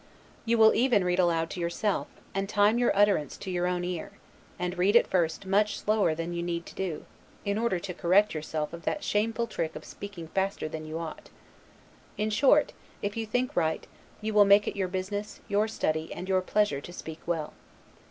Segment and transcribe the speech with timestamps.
[0.45, 4.13] You will even read aloud to yourself, and time your utterance to your own ear;
[4.57, 7.05] and read at first much slower than you need to do,
[7.45, 11.29] in order to correct yourself of that shameful trick of speaking faster than you ought.
[12.17, 13.85] In short, if you think right,
[14.21, 17.53] you will make it your business; your study, and your pleasure to speak well.